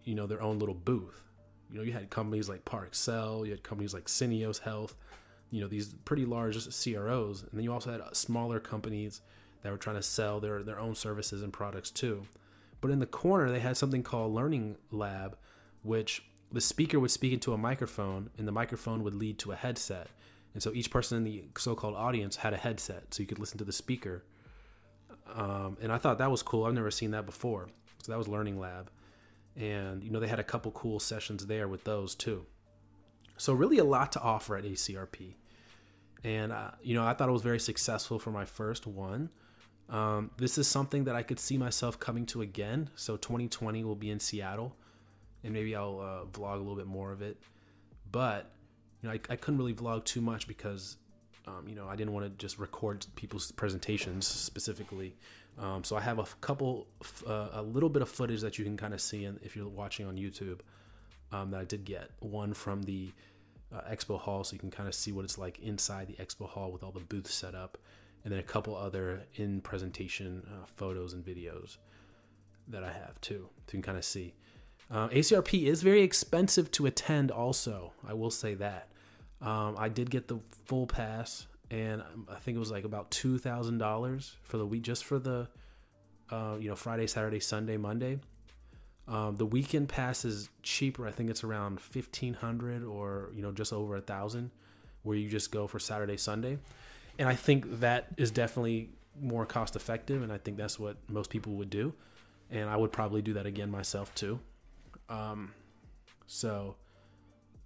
you 0.05 0.15
know 0.15 0.27
their 0.27 0.43
own 0.43 0.59
little 0.59 0.75
booth. 0.75 1.23
You 1.71 1.79
know 1.79 1.85
you 1.85 1.93
had 1.93 2.11
companies 2.11 2.49
like 2.49 2.65
parexel 2.65 3.45
you 3.45 3.53
had 3.53 3.63
companies 3.63 3.95
like 3.95 4.07
Syneos 4.07 4.61
health 4.61 4.97
you 5.51 5.61
know 5.61 5.69
these 5.69 5.95
pretty 6.05 6.25
large 6.25 6.57
CROs, 6.57 7.43
and 7.43 7.51
then 7.53 7.65
you 7.65 7.73
also 7.73 7.91
had 7.91 8.01
smaller 8.17 8.61
companies 8.61 9.21
that 9.63 9.71
were 9.71 9.79
trying 9.79 9.97
to 9.97 10.03
sell 10.03 10.41
their 10.41 10.63
their 10.63 10.79
own 10.79 10.95
services 10.95 11.43
and 11.43 11.53
products 11.53 11.91
too. 11.91 12.27
But 12.81 12.91
in 12.91 12.99
the 12.99 13.07
corner, 13.07 13.51
they 13.51 13.61
had 13.61 13.77
something 13.77 14.03
called 14.03 14.33
Learning 14.33 14.77
Lab, 14.91 15.37
which 15.83 16.25
the 16.53 16.61
speaker 16.61 16.99
would 16.99 17.11
speak 17.11 17.33
into 17.33 17.53
a 17.53 17.59
microphone, 17.59 18.31
and 18.39 18.47
the 18.49 18.53
microphone 18.53 19.03
would 19.05 19.15
lead 19.15 19.39
to 19.41 19.53
a 19.53 19.57
headset. 19.57 20.09
And 20.55 20.63
so 20.63 20.73
each 20.73 20.91
person 20.91 21.19
in 21.19 21.25
the 21.25 21.45
so-called 21.57 21.95
audience 21.95 22.37
had 22.37 22.53
a 22.53 22.57
headset, 22.57 23.15
so 23.15 23.23
you 23.23 23.27
could 23.27 23.39
listen 23.39 23.59
to 23.59 23.65
the 23.65 23.73
speaker. 23.73 24.25
Um, 25.33 25.77
and 25.81 25.93
I 25.93 25.99
thought 25.99 26.19
that 26.19 26.31
was 26.31 26.43
cool. 26.43 26.65
I've 26.65 26.75
never 26.75 26.91
seen 26.91 27.13
that 27.13 27.27
before. 27.27 27.69
So 28.03 28.11
that 28.11 28.19
was 28.19 28.27
Learning 28.27 28.59
Lab, 28.59 28.91
and 29.57 30.03
you 30.03 30.11
know 30.11 30.21
they 30.21 30.27
had 30.27 30.41
a 30.41 30.45
couple 30.45 30.73
cool 30.73 30.99
sessions 30.99 31.47
there 31.47 31.69
with 31.69 31.85
those 31.85 32.15
too. 32.15 32.47
So 33.37 33.53
really 33.53 33.79
a 33.79 33.85
lot 33.85 34.13
to 34.13 34.21
offer 34.21 34.57
at 34.57 34.65
ACRP 34.65 35.35
and 36.25 36.53
uh, 36.53 36.71
you 36.83 36.95
know 36.95 37.05
I 37.05 37.15
thought 37.15 37.29
it 37.29 37.33
was 37.33 37.43
very 37.43 37.61
successful 37.61 38.19
for 38.19 38.31
my 38.31 38.45
first 38.45 38.87
one. 38.87 39.31
Um, 39.91 40.31
this 40.37 40.57
is 40.57 40.69
something 40.69 41.05
that 41.05 41.17
I 41.17 41.23
could 41.23 41.41
see 41.41 41.59
myself 41.59 41.99
coming 41.99 42.25
to 42.27 42.43
again. 42.43 42.91
So 42.95 43.17
2020 43.17 43.85
will 43.85 43.97
be 43.97 44.11
in 44.11 44.21
Seattle, 44.21 44.77
and 45.43 45.53
maybe 45.53 45.75
I'll 45.75 46.01
uh, 46.01 46.27
vlog 46.27 46.55
a 46.55 46.59
little 46.59 46.77
bit 46.77 46.87
more 46.87 47.13
of 47.13 47.23
it. 47.23 47.37
But 48.11 48.51
you 49.03 49.09
know 49.09 49.15
I, 49.15 49.21
I 49.33 49.37
couldn't 49.37 49.59
really 49.59 49.75
vlog 49.75 50.05
too 50.05 50.21
much 50.21 50.47
because 50.47 50.97
um, 51.47 51.65
you 51.69 51.75
know 51.75 51.89
I 51.89 51.97
didn't 51.97 52.13
want 52.13 52.27
to 52.27 52.31
just 52.31 52.59
record 52.59 53.05
people's 53.17 53.51
presentations 53.51 54.27
specifically. 54.27 55.17
Um, 55.59 55.85
so 55.85 55.97
I 55.97 56.01
have 56.01 56.19
a 56.19 56.25
couple, 56.41 56.87
uh, 57.27 57.49
a 57.53 57.63
little 57.63 57.91
bit 57.91 58.01
of 58.01 58.09
footage 58.09 58.41
that 58.41 58.59
you 58.59 58.65
can 58.65 58.77
kind 58.77 58.95
of 58.95 59.01
see 59.01 59.25
in, 59.25 59.39
if 59.43 59.57
you're 59.57 59.69
watching 59.69 60.07
on 60.07 60.17
YouTube 60.17 60.61
um, 61.33 61.51
that 61.51 61.61
I 61.61 61.65
did 61.65 61.85
get. 61.85 62.11
One 62.21 62.55
from 62.55 62.83
the 62.85 63.11
uh, 63.75 63.81
expo 63.91 64.19
hall 64.19 64.43
so 64.43 64.55
you 64.55 64.59
can 64.59 64.71
kind 64.71 64.89
of 64.89 64.95
see 64.95 65.13
what 65.13 65.25
it's 65.25 65.37
like 65.37 65.59
inside 65.59 66.07
the 66.07 66.15
expo 66.15 66.49
hall 66.49 66.73
with 66.73 66.83
all 66.83 66.93
the 66.93 67.01
booths 67.01 67.35
set 67.35 67.55
up 67.55 67.77
and 68.25 68.33
then 68.33 68.41
a 68.41 68.45
couple 68.45 68.77
other 68.77 69.23
in 69.35 69.61
presentation 69.61 70.47
uh, 70.47 70.67
photos 70.77 71.13
and 71.13 71.25
videos 71.25 71.79
that 72.69 72.85
i 72.85 72.93
have 72.93 73.21
too 73.21 73.49
so 73.67 73.73
you 73.73 73.73
can 73.73 73.83
kind 73.83 73.99
of 73.99 74.05
see. 74.05 74.35
Uh, 74.91 75.09
acrp 75.09 75.67
is 75.67 75.83
very 75.83 76.03
expensive 76.03 76.71
to 76.71 76.87
attend 76.87 77.31
also 77.31 77.93
i 78.07 78.13
will 78.13 78.31
say 78.31 78.55
that. 78.55 78.89
Um, 79.41 79.77
i 79.79 79.89
did 79.89 80.11
get 80.11 80.29
the 80.29 80.39
full 80.67 80.87
pass 80.87 81.47
and 81.71 82.03
i 82.31 82.37
think 82.37 82.57
it 82.57 82.61
was 82.61 82.71
like 82.71 82.85
about 82.85 83.11
$2000 83.11 84.35
for 84.43 84.59
the 84.59 84.67
week 84.67 84.83
just 84.83 85.05
for 85.05 85.19
the 85.19 85.49
uh, 86.31 86.57
you 86.61 86.69
know 86.69 86.77
friday 86.77 87.07
saturday 87.07 87.41
sunday 87.41 87.77
monday. 87.77 88.19
Um, 89.11 89.35
the 89.35 89.47
weekend 89.47 89.89
pass 89.89 90.25
is 90.25 90.49
cheaper. 90.63 91.07
I 91.07 91.11
think 91.11 91.31
it's 91.31 91.43
around 91.43 91.81
fifteen 91.81 92.33
hundred 92.33 92.85
or 92.85 93.31
you 93.35 93.43
know 93.43 93.51
just 93.51 93.73
over 93.73 93.97
a 93.97 94.01
thousand, 94.01 94.53
where 95.03 95.17
you 95.17 95.29
just 95.29 95.51
go 95.51 95.67
for 95.67 95.81
Saturday, 95.81 96.17
Sunday, 96.17 96.59
and 97.21 97.29
I 97.29 97.37
think 97.37 97.81
that 97.81 98.09
is 98.17 98.33
definitely 98.33 98.91
more 99.21 99.47
cost 99.47 99.77
effective, 99.77 100.23
and 100.25 100.33
I 100.33 100.39
think 100.39 100.57
that's 100.57 100.79
what 100.81 100.97
most 101.09 101.31
people 101.31 101.53
would 101.59 101.71
do, 101.71 101.95
and 102.51 102.69
I 102.69 102.77
would 102.77 102.91
probably 102.91 103.23
do 103.23 103.35
that 103.35 103.47
again 103.47 103.71
myself 103.71 104.13
too. 104.15 104.41
Um, 105.09 105.53
so 106.27 106.77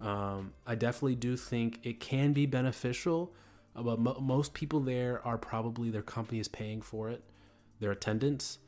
um, 0.01 0.53
I 0.67 0.75
definitely 0.75 1.15
do 1.15 1.37
think 1.37 1.79
it 1.83 1.99
can 1.99 2.33
be 2.33 2.45
beneficial, 2.45 3.33
uh, 3.75 3.83
but 3.83 3.99
mo- 3.99 4.19
most 4.21 4.53
people 4.53 4.81
there 4.81 5.25
are 5.25 5.37
probably 5.37 5.89
their 5.89 6.03
company 6.03 6.39
is 6.39 6.49
paying 6.49 6.81
for 6.81 7.09
it, 7.09 7.23
their 7.79 7.91
attendance 7.91 8.59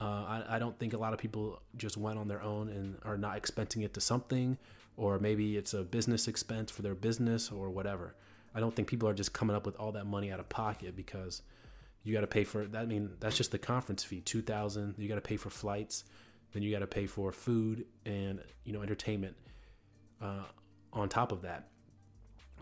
Uh, 0.00 0.04
I, 0.04 0.56
I 0.56 0.58
don't 0.60 0.78
think 0.78 0.92
a 0.94 0.98
lot 0.98 1.12
of 1.12 1.18
people 1.18 1.60
just 1.76 1.96
went 1.96 2.18
on 2.18 2.28
their 2.28 2.42
own 2.42 2.68
and 2.68 2.96
are 3.04 3.18
not 3.18 3.36
expensing 3.42 3.84
it 3.84 3.94
to 3.94 4.00
something, 4.00 4.58
or 4.96 5.18
maybe 5.18 5.56
it's 5.56 5.74
a 5.74 5.82
business 5.82 6.28
expense 6.28 6.70
for 6.70 6.82
their 6.82 6.94
business 6.94 7.50
or 7.50 7.70
whatever. 7.70 8.14
I 8.54 8.60
don't 8.60 8.74
think 8.74 8.88
people 8.88 9.08
are 9.08 9.14
just 9.14 9.32
coming 9.32 9.54
up 9.54 9.66
with 9.66 9.76
all 9.76 9.92
that 9.92 10.06
money 10.06 10.32
out 10.32 10.40
of 10.40 10.48
pocket 10.48 10.96
because 10.96 11.42
you 12.02 12.14
got 12.14 12.22
to 12.22 12.26
pay 12.26 12.44
for 12.44 12.64
that. 12.66 12.82
I 12.82 12.86
mean, 12.86 13.10
that's 13.20 13.36
just 13.36 13.50
the 13.50 13.58
conference 13.58 14.04
fee, 14.04 14.20
two 14.20 14.42
thousand. 14.42 14.94
You 14.98 15.08
got 15.08 15.16
to 15.16 15.20
pay 15.20 15.36
for 15.36 15.50
flights, 15.50 16.04
then 16.52 16.62
you 16.62 16.72
got 16.72 16.80
to 16.80 16.86
pay 16.86 17.06
for 17.06 17.32
food 17.32 17.86
and 18.06 18.40
you 18.64 18.72
know 18.72 18.82
entertainment 18.82 19.36
uh, 20.22 20.44
on 20.92 21.08
top 21.08 21.32
of 21.32 21.42
that. 21.42 21.68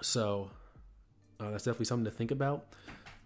So 0.01 0.51
uh, 1.41 1.51
that's 1.51 1.65
definitely 1.65 1.87
something 1.87 2.05
to 2.05 2.11
think 2.11 2.31
about. 2.31 2.67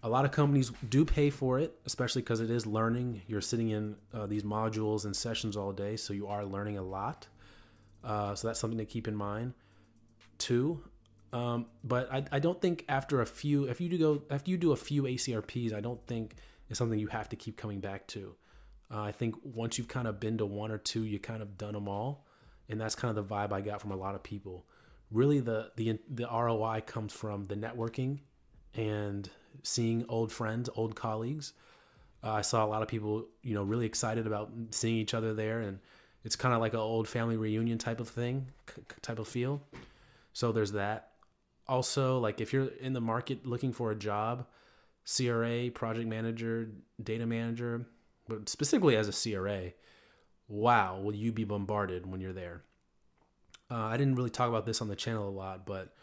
A 0.03 0.09
lot 0.09 0.25
of 0.25 0.31
companies 0.31 0.71
do 0.89 1.05
pay 1.05 1.29
for 1.29 1.59
it, 1.59 1.79
especially 1.85 2.23
because 2.23 2.39
it 2.39 2.49
is 2.49 2.65
learning. 2.65 3.21
You're 3.27 3.41
sitting 3.41 3.69
in 3.69 3.95
uh, 4.13 4.25
these 4.25 4.43
modules 4.43 5.05
and 5.05 5.15
sessions 5.15 5.55
all 5.55 5.71
day, 5.71 5.95
so 5.95 6.11
you 6.13 6.27
are 6.27 6.43
learning 6.43 6.77
a 6.77 6.81
lot. 6.81 7.27
Uh, 8.03 8.33
so 8.33 8.47
that's 8.47 8.59
something 8.59 8.79
to 8.79 8.85
keep 8.85 9.07
in 9.07 9.15
mind 9.15 9.53
too. 10.39 10.83
Um, 11.33 11.67
but 11.83 12.11
I, 12.11 12.25
I 12.31 12.39
don't 12.39 12.59
think 12.61 12.85
after 12.89 13.21
a 13.21 13.25
few, 13.25 13.65
if 13.65 13.79
you 13.79 13.89
do 13.89 13.97
go, 13.97 14.21
after 14.29 14.51
you 14.51 14.57
do 14.57 14.71
a 14.73 14.75
few 14.75 15.03
ACRPs, 15.03 15.73
I 15.73 15.79
don't 15.79 16.05
think 16.05 16.35
it's 16.69 16.77
something 16.77 16.99
you 16.99 17.07
have 17.07 17.29
to 17.29 17.35
keep 17.35 17.57
coming 17.57 17.79
back 17.79 18.07
to. 18.07 18.35
Uh, 18.93 19.01
I 19.01 19.11
think 19.11 19.35
once 19.43 19.77
you've 19.77 19.87
kind 19.87 20.07
of 20.07 20.19
been 20.19 20.37
to 20.39 20.45
one 20.45 20.71
or 20.71 20.77
two, 20.77 21.03
you 21.03 21.19
kind 21.19 21.41
of 21.41 21.57
done 21.57 21.73
them 21.73 21.87
all, 21.87 22.25
and 22.67 22.79
that's 22.79 22.95
kind 22.95 23.15
of 23.17 23.27
the 23.27 23.33
vibe 23.33 23.53
I 23.53 23.61
got 23.61 23.81
from 23.81 23.91
a 23.91 23.95
lot 23.95 24.15
of 24.15 24.23
people. 24.23 24.65
Really, 25.09 25.39
the 25.39 25.71
the 25.77 25.99
the 26.09 26.27
ROI 26.27 26.83
comes 26.85 27.13
from 27.13 27.45
the 27.45 27.55
networking 27.55 28.19
and 28.75 29.29
seeing 29.63 30.05
old 30.09 30.31
friends, 30.31 30.69
old 30.75 30.95
colleagues. 30.95 31.53
Uh, 32.23 32.31
I 32.31 32.41
saw 32.41 32.65
a 32.65 32.67
lot 32.67 32.81
of 32.81 32.87
people, 32.87 33.25
you 33.41 33.53
know, 33.53 33.63
really 33.63 33.85
excited 33.85 34.27
about 34.27 34.51
seeing 34.71 34.97
each 34.97 35.13
other 35.13 35.33
there, 35.33 35.61
and 35.61 35.79
it's 36.25 36.35
kind 36.35 36.53
of 36.53 36.59
like 36.59 36.73
an 36.73 36.79
old 36.79 37.07
family 37.07 37.37
reunion 37.37 37.77
type 37.77 38.01
of 38.01 38.09
thing, 38.09 38.47
type 39.01 39.19
of 39.19 39.27
feel. 39.27 39.61
So 40.33 40.51
there's 40.51 40.73
that 40.73 41.10
also 41.71 42.19
like 42.19 42.41
if 42.41 42.51
you're 42.51 42.67
in 42.81 42.91
the 42.91 43.01
market 43.01 43.45
looking 43.45 43.71
for 43.71 43.91
a 43.91 43.95
job 43.95 44.45
cra 45.05 45.69
project 45.73 46.07
manager 46.07 46.69
data 47.01 47.25
manager 47.25 47.87
but 48.27 48.49
specifically 48.49 48.97
as 48.97 49.07
a 49.07 49.31
cra 49.31 49.71
wow 50.49 50.99
will 50.99 51.15
you 51.15 51.31
be 51.31 51.45
bombarded 51.45 52.05
when 52.05 52.19
you're 52.19 52.33
there? 52.33 52.61
Uh, 53.71 53.85
i 53.85 53.95
didn't 53.95 54.15
really 54.15 54.29
talk 54.29 54.49
about 54.49 54.65
this 54.65 54.81
on 54.81 54.89
the 54.89 54.95
channel 54.97 55.29
a 55.29 55.31
lot 55.31 55.65
but 55.65 55.95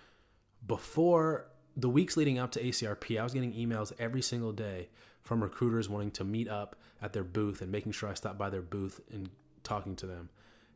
before 0.66 1.46
the 1.76 1.88
weeks 1.88 2.16
leading 2.16 2.38
up 2.38 2.50
to 2.50 2.62
acrp 2.62 3.20
i 3.20 3.22
was 3.22 3.34
getting 3.34 3.52
emails 3.52 3.92
every 3.98 4.22
single 4.22 4.52
day 4.52 4.88
from 5.22 5.42
recruiters 5.42 5.87
wanting 5.87 6.10
to 6.10 6.25
meet 6.25 6.48
up 6.48 6.76
at 7.02 7.12
their 7.12 7.25
booth 7.25 7.60
and 7.60 7.70
making 7.70 7.92
sure 7.92 8.08
i 8.08 8.14
stopped 8.14 8.38
by 8.38 8.48
their 8.48 8.62
booth 8.62 9.02
and 9.12 9.28
talking 9.64 9.94
to 9.94 10.06
them 10.06 10.30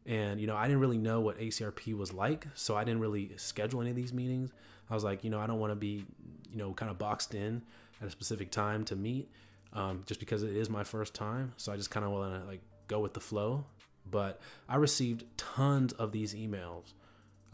and 0.06 0.40
you 0.40 0.46
know 0.46 0.56
i 0.56 0.66
didn't 0.66 0.80
really 0.80 0.98
know 0.98 1.20
what 1.20 1.38
acrp 1.38 1.96
was 1.96 2.12
like 2.12 2.46
so 2.54 2.76
i 2.76 2.82
didn't 2.82 3.00
really 3.00 3.30
schedule 3.36 3.80
any 3.80 3.90
of 3.90 3.96
these 3.96 4.12
meetings 4.12 4.50
I 4.92 4.94
was 4.94 5.04
like, 5.04 5.24
you 5.24 5.30
know, 5.30 5.40
I 5.40 5.46
don't 5.46 5.58
want 5.58 5.70
to 5.70 5.76
be, 5.76 6.04
you 6.50 6.58
know, 6.58 6.74
kind 6.74 6.90
of 6.90 6.98
boxed 6.98 7.34
in 7.34 7.62
at 8.02 8.08
a 8.08 8.10
specific 8.10 8.50
time 8.50 8.84
to 8.84 8.94
meet, 8.94 9.30
um, 9.72 10.02
just 10.04 10.20
because 10.20 10.42
it 10.42 10.54
is 10.54 10.68
my 10.68 10.84
first 10.84 11.14
time. 11.14 11.54
So 11.56 11.72
I 11.72 11.78
just 11.78 11.90
kind 11.90 12.04
of 12.04 12.12
want 12.12 12.42
to 12.42 12.46
like 12.46 12.60
go 12.88 13.00
with 13.00 13.14
the 13.14 13.20
flow. 13.20 13.64
But 14.10 14.40
I 14.68 14.76
received 14.76 15.24
tons 15.38 15.94
of 15.94 16.12
these 16.12 16.34
emails. 16.34 16.92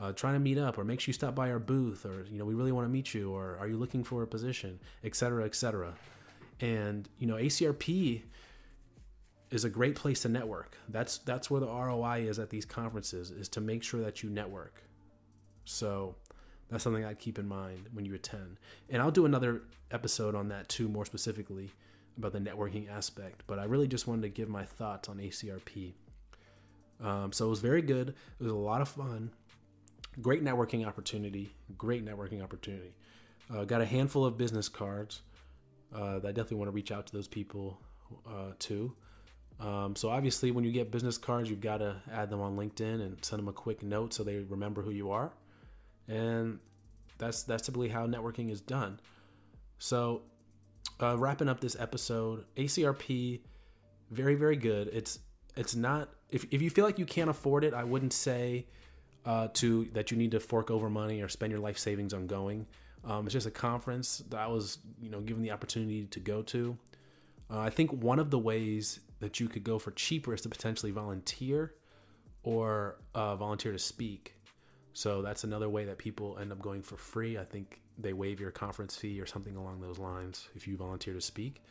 Uh, 0.01 0.13
trying 0.13 0.35
to 0.35 0.41
meet 0.41 0.59
up 0.59 0.79
or 0.79 0.85
make 0.85 1.01
sure 1.01 1.11
you 1.11 1.15
stop 1.15 1.35
by 1.35 1.51
our 1.51 1.59
booth 1.59 2.07
or 2.07 2.25
you 2.31 2.39
know 2.39 2.45
we 2.45 2.55
really 2.55 2.71
want 2.71 2.85
to 2.85 2.89
meet 2.89 3.15
you 3.15 3.33
or 3.33 3.57
are 3.59 3.67
you 3.67 3.77
looking 3.77 4.05
for 4.05 4.23
a 4.23 4.29
position 4.29 4.79
etc 5.03 5.45
etc 5.45 5.93
and 6.61 7.09
you 7.19 7.27
know 7.27 7.35
acrp 7.35 8.23
is 9.51 9.65
a 9.65 9.71
great 9.71 9.95
place 9.95 10.23
to 10.23 10.29
network 10.29 10.77
that's 10.89 11.19
that's 11.19 11.51
where 11.51 11.61
the 11.61 11.67
roi 11.67 12.21
is 12.21 12.39
at 12.39 12.51
these 12.51 12.65
conferences 12.65 13.31
is 13.31 13.49
to 13.49 13.61
make 13.61 13.83
sure 13.83 14.01
that 14.01 14.23
you 14.23 14.29
network 14.31 14.83
so 15.65 16.15
that's 16.69 16.85
something 16.85 17.05
I'd 17.05 17.19
keep 17.19 17.39
in 17.39 17.49
mind 17.49 17.87
when 17.93 18.05
you 18.05 18.15
attend. 18.15 18.59
And 18.91 19.01
I'll 19.01 19.11
do 19.11 19.25
another 19.25 19.63
episode 19.91 20.35
on 20.35 20.49
that 20.49 20.69
too, 20.69 20.89
more 20.89 21.07
specifically 21.07 21.71
about 22.17 22.33
the 22.33 22.41
networking 22.41 22.91
aspect. 22.91 23.43
But 23.47 23.59
I 23.59 23.65
really 23.65 23.89
just 23.89 24.07
wanted 24.07 24.23
to 24.23 24.29
give 24.29 24.49
my 24.49 24.65
thoughts 24.65 25.09
on 25.09 25.19
ACRP. 25.19 25.93
Um, 27.03 27.33
so 27.33 27.47
it 27.47 27.51
was 27.51 27.61
very 27.61 27.81
good. 27.81 28.09
It 28.09 28.43
was 28.43 28.53
a 28.53 28.57
lot 28.57 28.81
of 28.81 28.89
fun. 28.89 29.31
Great 30.21 30.45
networking 30.45 30.87
opportunity. 30.87 31.55
Great 31.77 32.05
networking 32.05 32.43
opportunity. 32.43 32.95
Uh, 33.55 33.65
got 33.65 33.81
a 33.81 33.87
handful 33.87 34.25
of 34.27 34.37
business 34.37 34.69
cards. 34.69 35.23
Uh, 35.95 36.17
I 36.17 36.33
definitely 36.33 36.59
want 36.59 36.69
to 36.69 36.75
reach 36.75 36.93
out 36.93 37.07
to 37.07 37.13
those 37.15 37.29
people 37.29 37.79
uh, 38.27 38.53
too. 38.59 38.95
Um, 39.61 39.97
so 39.97 40.09
obviously, 40.09 40.51
when 40.51 40.65
you 40.65 40.71
get 40.71 40.91
business 40.91 41.19
cards, 41.19 41.51
you've 41.51 41.61
got 41.61 41.79
to 41.79 41.97
add 42.13 42.31
them 42.31 42.41
on 42.41 42.57
LinkedIn 42.57 43.03
and 43.03 43.25
send 43.25 43.41
them 43.41 43.49
a 43.49 43.53
quick 43.53 43.83
note 43.83 44.15
so 44.15 44.23
they 44.23 44.39
remember 44.39 44.83
who 44.83 44.91
you 44.91 45.11
are 45.11 45.33
and 46.09 46.59
that's 47.19 47.43
that's 47.43 47.67
typically 47.67 47.89
how 47.89 48.07
networking 48.07 48.51
is 48.51 48.61
done. 48.61 48.99
So, 49.79 50.23
uh, 51.01 51.17
wrapping 51.17 51.49
up 51.49 51.61
this 51.61 51.77
episode, 51.79 52.45
ACRP, 52.57 53.41
very 54.11 54.35
very 54.35 54.57
good. 54.57 54.89
It's 54.93 55.21
it's 55.57 55.77
not 55.77 56.09
if 56.31 56.47
if 56.51 56.63
you 56.63 56.71
feel 56.71 56.85
like 56.85 56.99
you 56.99 57.07
can't 57.07 57.31
afford 57.31 57.65
it, 57.65 57.75
I 57.75 57.85
wouldn't 57.85 58.13
say 58.13 58.67
uh, 59.25 59.49
to 59.55 59.85
that 59.93 60.11
you 60.11 60.17
need 60.17 60.31
to 60.33 60.41
fork 60.41 60.71
over 60.71 60.89
money 60.89 61.21
or 61.21 61.29
spend 61.29 61.53
your 61.53 61.61
life 61.61 61.79
savings 61.79 62.15
on 62.15 62.27
going. 62.27 62.67
Um, 63.05 63.27
it's 63.27 63.33
just 63.33 63.47
a 63.47 63.53
conference 63.53 64.23
that 64.31 64.41
I 64.41 64.47
was 64.47 64.79
you 65.01 65.11
know 65.11 65.21
given 65.21 65.43
the 65.43 65.51
opportunity 65.51 66.07
to 66.07 66.21
go 66.21 66.43
to. 66.43 66.77
Uh, 67.51 67.61
I 67.61 67.71
think 67.71 67.93
one 67.93 68.19
of 68.19 68.31
the 68.31 68.39
ways 68.39 69.01
that 69.21 69.41
you 69.41 69.49
could 69.49 69.65
go 69.65 69.79
for 69.79 69.91
cheaper 69.91 70.35
is 70.35 70.43
to 70.43 70.49
potentially 70.49 70.93
volunteer 70.93 71.75
or 72.43 72.99
uh, 73.15 73.37
volunteer 73.37 73.73
to 73.73 73.79
speak. 73.79 74.35
So 74.93 75.23
that's 75.23 75.45
another 75.45 75.69
way 75.69 75.85
that 75.85 75.99
people 75.99 76.39
end 76.41 76.53
up 76.53 76.61
going 76.61 76.83
for 76.83 76.97
free. 76.97 77.39
I 77.39 77.45
think 77.45 77.81
they 77.99 78.13
waive 78.13 78.41
your 78.41 78.51
conference 78.51 78.97
fee 78.97 79.21
or 79.21 79.27
something 79.27 79.57
along 79.57 79.81
those 79.81 79.99
lines 79.99 80.49
if 80.55 80.67
you 80.67 80.77
volunteer 80.77 81.15
to 81.15 81.21
speak. 81.21 81.63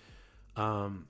Um, 0.56 1.08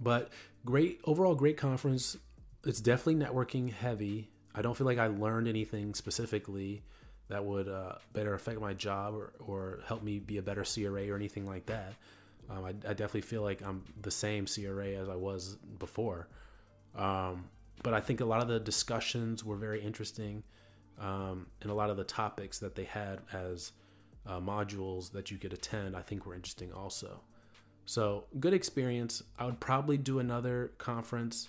but 0.00 0.30
great 0.64 1.00
overall, 1.04 1.34
great 1.34 1.56
conference. 1.56 2.16
It's 2.64 2.80
definitely 2.80 3.24
networking 3.24 3.72
heavy. 3.72 4.30
I 4.54 4.62
don't 4.62 4.76
feel 4.76 4.86
like 4.86 4.98
I 4.98 5.06
learned 5.06 5.48
anything 5.48 5.94
specifically 5.94 6.82
that 7.28 7.44
would 7.44 7.68
uh, 7.68 7.94
better 8.12 8.34
affect 8.34 8.60
my 8.60 8.74
job 8.74 9.14
or, 9.14 9.32
or 9.40 9.80
help 9.86 10.02
me 10.02 10.18
be 10.18 10.38
a 10.38 10.42
better 10.42 10.64
CRA 10.64 11.08
or 11.08 11.16
anything 11.16 11.46
like 11.46 11.66
that. 11.66 11.94
Um, 12.52 12.64
I, 12.64 12.68
I, 12.68 12.92
definitely 12.92 13.22
feel 13.22 13.42
like 13.42 13.62
I'm 13.62 13.82
the 14.02 14.10
same 14.10 14.46
CRA 14.46 14.88
as 14.88 15.08
I 15.08 15.14
was 15.14 15.56
before. 15.78 16.28
Um, 16.94 17.48
but 17.82 17.94
I 17.94 18.00
think 18.00 18.20
a 18.20 18.26
lot 18.26 18.42
of 18.42 18.48
the 18.48 18.60
discussions 18.60 19.42
were 19.42 19.56
very 19.56 19.80
interesting 19.80 20.42
um, 21.00 21.46
and 21.62 21.70
a 21.70 21.74
lot 21.74 21.90
of 21.90 21.96
the 21.96 22.04
topics 22.04 22.58
that 22.58 22.74
they 22.74 22.84
had 22.84 23.20
as 23.32 23.72
uh, 24.26 24.38
modules 24.38 25.10
that 25.12 25.30
you 25.30 25.38
could 25.38 25.52
attend, 25.52 25.96
I 25.96 26.02
think 26.02 26.26
were 26.26 26.34
interesting 26.34 26.72
also. 26.72 27.20
So, 27.84 28.24
good 28.38 28.54
experience. 28.54 29.22
I 29.38 29.46
would 29.46 29.58
probably 29.58 29.96
do 29.96 30.20
another 30.20 30.72
conference 30.78 31.48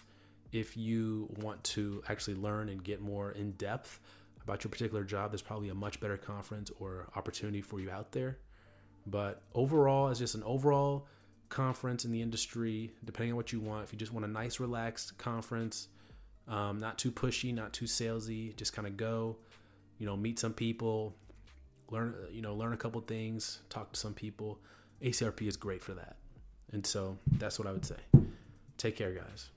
if 0.51 0.75
you 0.75 1.29
want 1.39 1.63
to 1.63 2.01
actually 2.07 2.36
learn 2.36 2.69
and 2.69 2.83
get 2.83 3.01
more 3.01 3.31
in 3.31 3.51
depth 3.51 4.00
about 4.43 4.63
your 4.63 4.72
particular 4.72 5.03
job. 5.03 5.31
There's 5.31 5.43
probably 5.43 5.69
a 5.69 5.75
much 5.75 6.00
better 6.00 6.17
conference 6.17 6.72
or 6.79 7.07
opportunity 7.15 7.62
for 7.62 7.79
you 7.79 7.91
out 7.91 8.12
there. 8.12 8.39
But 9.05 9.41
overall, 9.53 10.10
it's 10.10 10.19
just 10.19 10.36
an 10.36 10.43
overall 10.43 11.07
conference 11.50 12.05
in 12.05 12.12
the 12.12 12.22
industry, 12.22 12.93
depending 13.05 13.33
on 13.33 13.38
what 13.38 13.51
you 13.51 13.60
want, 13.60 13.83
if 13.83 13.93
you 13.93 14.00
just 14.00 14.13
want 14.13 14.25
a 14.25 14.29
nice, 14.29 14.60
relaxed 14.60 15.17
conference, 15.17 15.88
um, 16.48 16.79
not 16.79 16.98
too 16.98 17.12
pushy, 17.12 17.53
not 17.53 17.74
too 17.74 17.86
salesy. 17.86 18.55
Just 18.55 18.74
kind 18.74 18.88
of 18.88 18.98
go, 18.98 19.38
you 19.98 20.05
know, 20.05 20.17
meet 20.17 20.39
some 20.39 20.53
people, 20.53 21.15
learn, 21.89 22.15
you 22.31 22.41
know, 22.41 22.55
learn 22.55 22.74
a 22.74 22.77
couple 22.77 23.00
things, 23.01 23.60
talk 23.69 23.93
to 23.93 24.00
some 24.00 24.13
people. 24.13 24.60
ACRP 25.01 25.48
is 25.48 25.57
great 25.57 25.81
for 25.83 25.93
that. 25.93 26.17
And 26.72 26.86
so 26.86 27.17
that's 27.38 27.60
what 27.60 27.67
I 27.67 27.72
would 27.72 27.86
say. 27.86 27.95
Take 28.77 28.95
care, 28.95 29.12
guys. 29.12 29.50